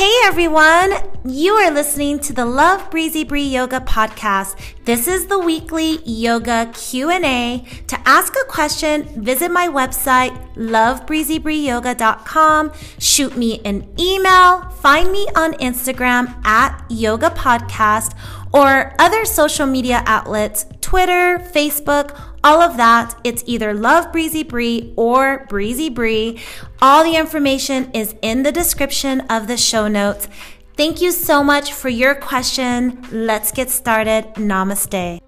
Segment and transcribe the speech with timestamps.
[0.00, 0.94] Hey everyone,
[1.26, 4.56] you are listening to the Love Breezy Bree Yoga podcast.
[4.86, 7.66] This is the weekly yoga Q&A.
[7.86, 15.52] To ask a question, visit my website lovebreezybreeyoga.com, shoot me an email, find me on
[15.58, 18.16] Instagram at yoga podcast
[18.54, 23.14] or other social media outlets, Twitter, Facebook, all of that.
[23.24, 26.40] It's either Love Breezy Bree or Breezy Bree.
[26.80, 30.28] All the information is in the description of the show notes.
[30.76, 33.06] Thank you so much for your question.
[33.12, 34.24] Let's get started.
[34.34, 35.20] Namaste.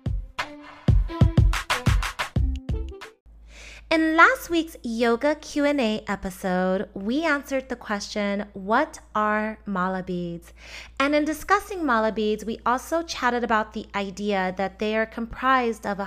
[3.90, 10.54] In last week's yoga Q&A episode, we answered the question, what are mala beads?
[10.98, 15.86] And in discussing mala beads, we also chatted about the idea that they are comprised
[15.86, 16.00] of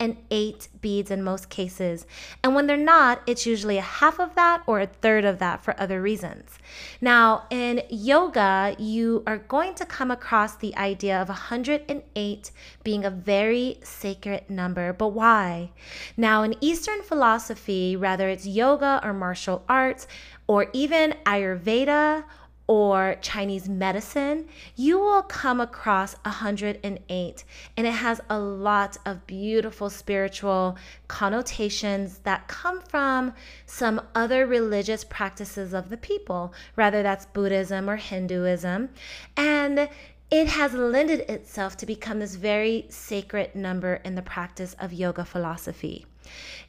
[0.00, 2.06] 108 beads in most cases.
[2.42, 5.62] And when they're not, it's usually a half of that or a third of that
[5.62, 6.58] for other reasons.
[7.00, 12.50] Now, in yoga, you are going to come across the idea of 108
[12.82, 14.92] being a very sacred number.
[14.92, 15.70] But why?
[16.16, 20.06] Now, in Eastern philosophy, whether it's yoga or martial arts,
[20.46, 22.24] or even Ayurveda
[22.66, 27.44] or Chinese medicine, you will come across 108.
[27.76, 30.76] And it has a lot of beautiful spiritual
[31.06, 33.34] connotations that come from
[33.66, 38.88] some other religious practices of the people, whether that's Buddhism or Hinduism.
[39.36, 39.88] And
[40.30, 45.24] it has lended itself to become this very sacred number in the practice of yoga
[45.24, 46.06] philosophy.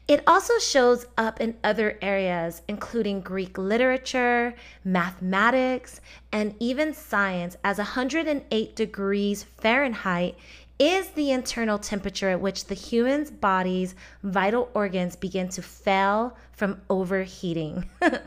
[0.08, 4.54] It also shows up in other areas, including Greek literature,
[4.84, 10.36] mathematics, and even science, as 108 degrees Fahrenheit
[10.78, 16.80] is the internal temperature at which the human's body's vital organs begin to fail from
[16.90, 17.88] overheating.
[18.02, 18.18] so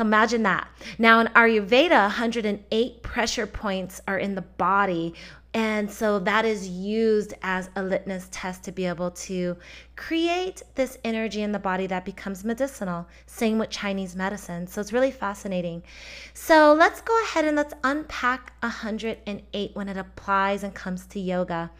[0.00, 0.68] imagine that.
[0.98, 5.14] Now, in Ayurveda, 108 pressure points are in the body,
[5.54, 9.56] and so that is used as a litmus test to be able to
[9.96, 13.08] create this energy in the body that becomes medicinal.
[13.26, 14.66] Same with Chinese medicine.
[14.66, 15.82] So it's really fascinating.
[16.34, 21.70] So let's go ahead and let's unpack 108 when it applies and comes to yoga.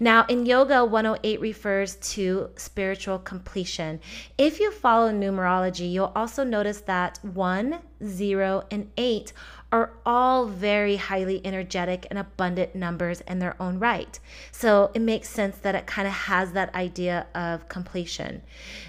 [0.00, 4.00] Now, in yoga, 108 refers to spiritual completion.
[4.36, 9.32] If you follow numerology, you'll also notice that 1, 0, and 8
[9.72, 14.20] are all very highly energetic and abundant numbers in their own right.
[14.50, 18.42] So it makes sense that it kind of has that idea of completion.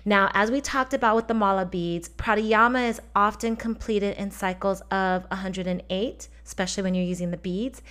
[0.04, 4.82] Now, as we talked about with the mala beads, pranayama is often completed in cycles
[4.92, 7.82] of 108 especially when you're using the beads.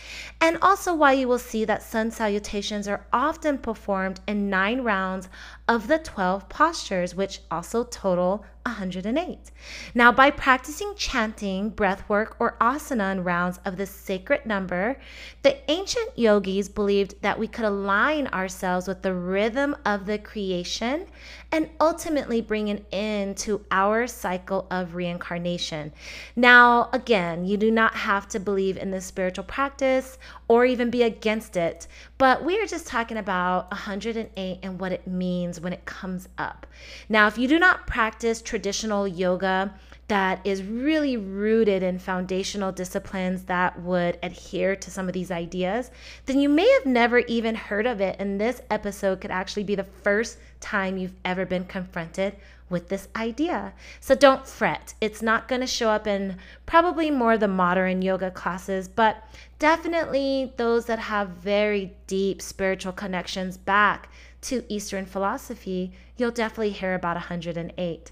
[0.41, 5.29] And also, why you will see that sun salutations are often performed in nine rounds
[5.69, 9.51] of the 12 postures, which also total 108.
[9.95, 14.99] Now, by practicing chanting, breath work, or asana in rounds of this sacred number,
[15.43, 21.07] the ancient yogis believed that we could align ourselves with the rhythm of the creation
[21.51, 25.93] and ultimately bring an end to our cycle of reincarnation.
[26.37, 31.03] Now, again, you do not have to believe in this spiritual practice or even be
[31.03, 31.87] against it,
[32.19, 36.67] but we are just talking about 108 and what it means when it comes up.
[37.09, 39.75] Now, if you do not practice traditional yoga,
[40.09, 45.91] that is really rooted in foundational disciplines that would adhere to some of these ideas,
[46.27, 48.17] then you may have never even heard of it.
[48.19, 52.37] And this episode could actually be the first time you've ever been confronted
[52.73, 53.73] with this idea.
[54.01, 54.95] So don't fret.
[55.01, 59.23] It's not going to show up in probably more the modern yoga classes, but
[59.61, 64.09] definitely those that have very deep spiritual connections back
[64.43, 68.11] to Eastern philosophy, you'll definitely hear about 108.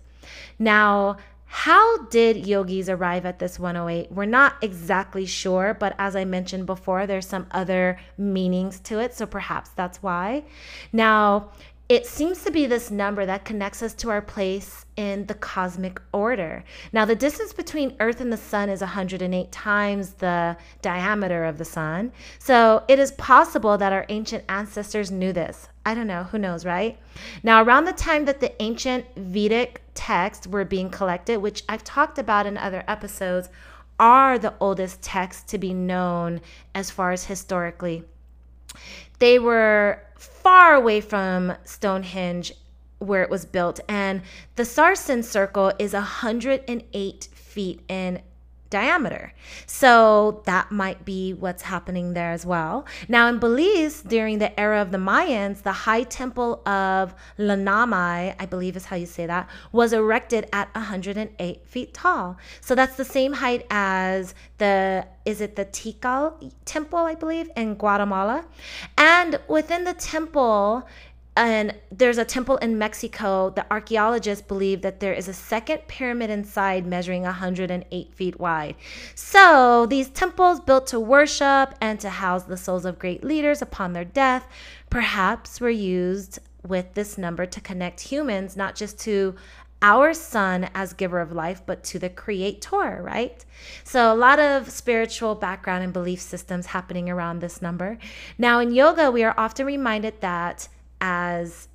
[0.58, 1.16] Now,
[1.52, 4.12] how did yogis arrive at this 108?
[4.12, 9.14] We're not exactly sure, but as I mentioned before, there's some other meanings to it,
[9.14, 10.44] so perhaps that's why.
[10.92, 11.50] Now,
[11.90, 16.00] it seems to be this number that connects us to our place in the cosmic
[16.12, 16.62] order.
[16.92, 21.64] Now, the distance between Earth and the Sun is 108 times the diameter of the
[21.64, 22.12] Sun.
[22.38, 25.68] So it is possible that our ancient ancestors knew this.
[25.84, 26.96] I don't know, who knows, right?
[27.42, 32.20] Now, around the time that the ancient Vedic texts were being collected, which I've talked
[32.20, 33.48] about in other episodes,
[33.98, 36.40] are the oldest texts to be known
[36.72, 38.04] as far as historically.
[39.20, 42.52] They were far away from Stonehenge
[42.98, 43.80] where it was built.
[43.88, 44.22] And
[44.56, 48.20] the Sarsen circle is 108 feet in
[48.70, 49.32] diameter.
[49.66, 52.86] So that might be what's happening there as well.
[53.08, 58.46] Now, in Belize, during the era of the Mayans, the high temple of Lanamai, I
[58.46, 62.38] believe is how you say that, was erected at 108 feet tall.
[62.60, 67.74] So that's the same height as the, is it the Tikal temple, I believe, in
[67.74, 68.46] Guatemala?
[68.96, 70.86] And within the temple,
[71.40, 73.48] and there's a temple in Mexico.
[73.48, 78.74] The archaeologists believe that there is a second pyramid inside measuring 108 feet wide.
[79.14, 83.94] So, these temples built to worship and to house the souls of great leaders upon
[83.94, 84.46] their death
[84.90, 89.34] perhaps were used with this number to connect humans not just to
[89.80, 93.42] our sun as giver of life, but to the creator, right?
[93.82, 97.96] So, a lot of spiritual background and belief systems happening around this number.
[98.36, 100.68] Now, in yoga, we are often reminded that
[101.00, 101.68] as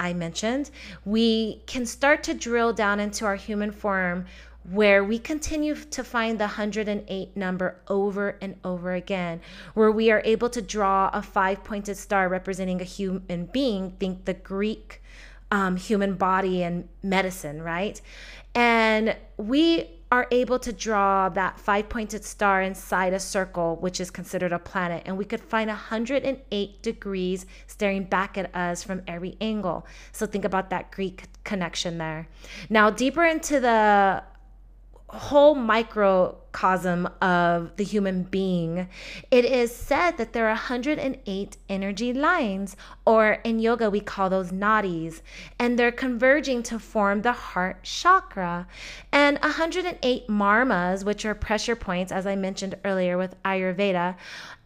[0.00, 0.70] I mentioned,
[1.04, 4.26] we can start to drill down into our human form
[4.70, 9.40] where we continue to find the 108 number over and over again,
[9.74, 14.24] where we are able to draw a five pointed star representing a human being, think
[14.26, 15.02] the Greek
[15.50, 18.00] um, human body and medicine, right?
[18.54, 24.10] And we are able to draw that five pointed star inside a circle, which is
[24.10, 29.36] considered a planet, and we could find 108 degrees staring back at us from every
[29.40, 29.86] angle.
[30.12, 32.28] So think about that Greek connection there.
[32.70, 34.22] Now, deeper into the
[35.08, 35.54] whole
[36.48, 38.88] microcosm of the human being,
[39.30, 44.50] it is said that there are 108 energy lines, or in yoga, we call those
[44.50, 45.20] nadis,
[45.58, 48.66] and they're converging to form the heart chakra.
[49.12, 54.16] And 108 marmas, which are pressure points, as I mentioned earlier with Ayurveda,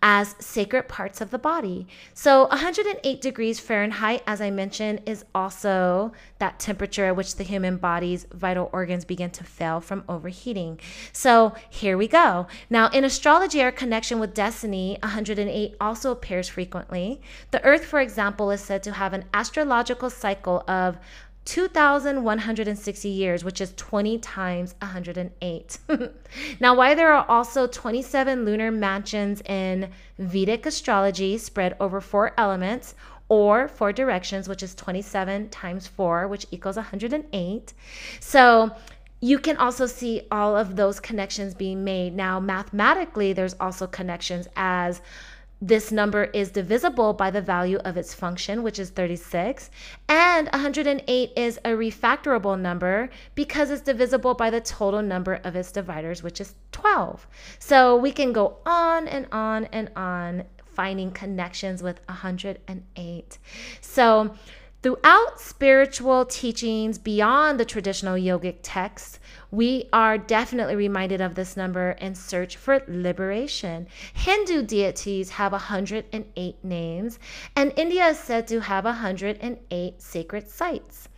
[0.05, 1.87] as sacred parts of the body.
[2.13, 7.77] So 108 degrees Fahrenheit, as I mentioned, is also that temperature at which the human
[7.77, 10.81] body's vital organs begin to fail from overheating.
[11.13, 12.47] So here we go.
[12.69, 17.23] Now, in astrology, our connection with destiny, 108 also appears frequently.
[17.51, 20.99] The Earth, for example, is said to have an astrological cycle of
[21.47, 25.79] 2,160 years, which is 20 times 108.
[26.61, 29.89] now, why there are also 27 lunar mansions in
[30.19, 32.95] Vedic astrology spread over four elements
[33.31, 37.73] or four directions, which is 27 times four, which equals 108.
[38.21, 38.73] So,
[39.23, 42.13] you can also see all of those connections being made.
[42.15, 45.01] Now, mathematically, there's also connections as
[45.61, 49.71] this number is divisible by the value of its function, which is 36.
[50.09, 55.71] And 108 is a refactorable number because it's divisible by the total number of its
[55.71, 57.29] dividers, which is 12.
[57.61, 63.39] So we can go on and on and on finding connections with 108.
[63.81, 64.35] So
[64.83, 69.21] throughout spiritual teachings beyond the traditional yogic texts,
[69.53, 73.87] we are definitely reminded of this number and search for liberation.
[74.13, 77.19] Hindu deities have 108 names,
[77.55, 81.09] and India is said to have 108 sacred sites.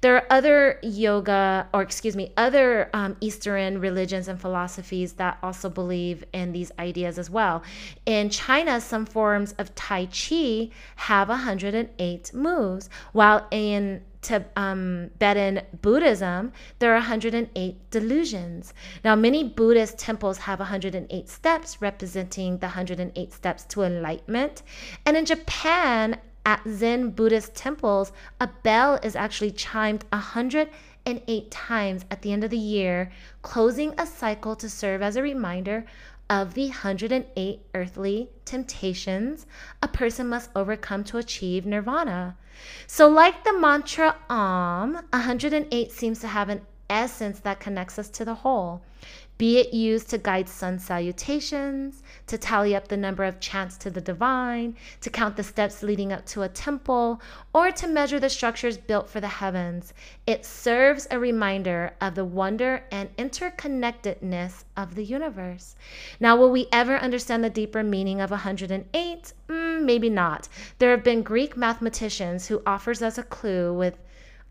[0.00, 5.68] There are other yoga, or excuse me, other um, Eastern religions and philosophies that also
[5.68, 7.62] believe in these ideas as well.
[8.06, 16.52] In China, some forms of Tai Chi have 108 moves, while in Tibetan um, Buddhism,
[16.78, 18.72] there are 108 delusions.
[19.04, 24.62] Now, many Buddhist temples have 108 steps, representing the 108 steps to enlightenment.
[25.04, 32.22] And in Japan, at Zen Buddhist temples, a bell is actually chimed 108 times at
[32.22, 33.10] the end of the year,
[33.42, 35.84] closing a cycle to serve as a reminder
[36.28, 39.46] of the 108 earthly temptations
[39.82, 42.36] a person must overcome to achieve nirvana.
[42.86, 48.24] So, like the mantra Om, 108 seems to have an essence that connects us to
[48.24, 48.82] the whole
[49.42, 53.90] be it used to guide sun salutations, to tally up the number of chants to
[53.90, 57.20] the divine, to count the steps leading up to a temple,
[57.52, 59.94] or to measure the structures built for the heavens.
[60.28, 65.74] It serves a reminder of the wonder and interconnectedness of the universe.
[66.20, 69.32] Now, will we ever understand the deeper meaning of 108?
[69.48, 70.48] Mm, maybe not.
[70.78, 73.98] There have been Greek mathematicians who offers us a clue with,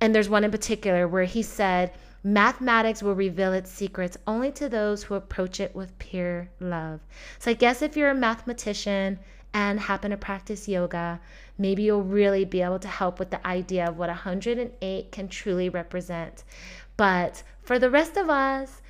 [0.01, 1.93] and there's one in particular where he said,
[2.23, 6.99] Mathematics will reveal its secrets only to those who approach it with pure love.
[7.39, 9.17] So I guess if you're a mathematician
[9.53, 11.19] and happen to practice yoga,
[11.57, 15.69] maybe you'll really be able to help with the idea of what 108 can truly
[15.69, 16.43] represent.
[16.95, 18.81] But for the rest of us,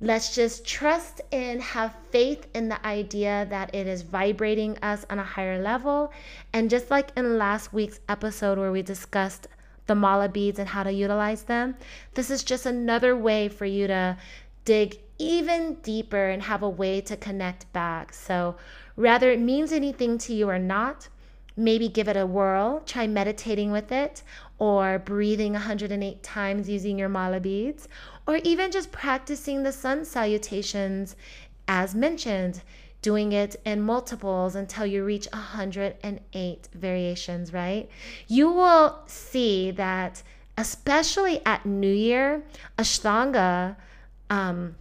[0.00, 5.20] let's just trust and have faith in the idea that it is vibrating us on
[5.20, 6.12] a higher level.
[6.52, 9.46] And just like in last week's episode where we discussed
[9.90, 11.74] the mala beads and how to utilize them.
[12.14, 14.16] This is just another way for you to
[14.64, 18.14] dig even deeper and have a way to connect back.
[18.14, 18.54] So,
[18.94, 21.08] whether it means anything to you or not,
[21.56, 24.22] maybe give it a whirl, try meditating with it,
[24.58, 27.88] or breathing 108 times using your mala beads,
[28.28, 31.16] or even just practicing the sun salutations
[31.66, 32.62] as mentioned,
[33.02, 37.88] doing it in multiples until you reach 108 variations, right?
[38.28, 40.22] You will see that,
[40.58, 42.42] especially at New Year,
[42.78, 43.76] Ashtanga.
[44.28, 44.76] Um,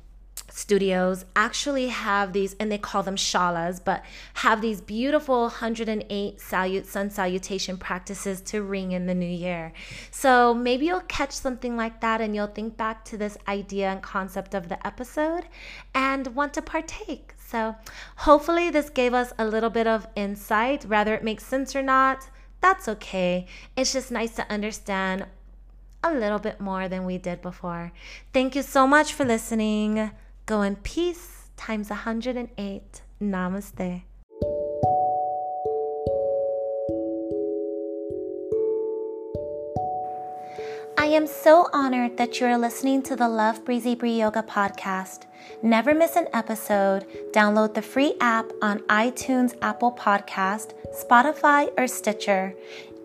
[0.50, 4.04] studios actually have these, and they call them shalas, but
[4.36, 9.74] have these beautiful 108 salute, sun salutation practices to ring in the new year.
[10.12, 14.02] So maybe you'll catch something like that and you'll think back to this idea and
[14.02, 15.46] concept of the episode
[15.94, 17.34] and want to partake.
[17.38, 17.76] So
[18.18, 22.30] hopefully, this gave us a little bit of insight, whether it makes sense or not.
[22.62, 23.48] That's okay.
[23.76, 25.26] It's just nice to understand
[26.04, 27.92] a little bit more than we did before.
[28.34, 30.12] Thank you so much for listening.
[30.50, 33.02] Go in peace times 108.
[33.22, 34.02] Namaste.
[40.98, 45.28] I am so honored that you are listening to the Love Breezy Bree Yoga podcast.
[45.62, 47.06] Never miss an episode.
[47.32, 52.56] Download the free app on iTunes, Apple Podcast, Spotify, or Stitcher.